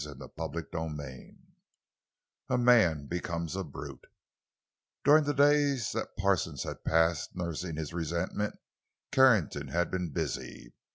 [0.03, 4.05] CHAPTER XVI—A MAN BECOMES A BRUTE
[5.03, 8.55] During the days that Parsons had passed nursing his resentment,
[9.11, 10.73] Carrington had been busy.